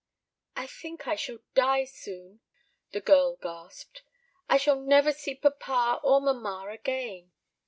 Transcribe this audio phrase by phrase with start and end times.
[0.55, 2.39] "I think I shall die soon,"
[2.91, 4.01] the girl gasped.
[4.49, 7.33] "I shall never see papa or mamma again.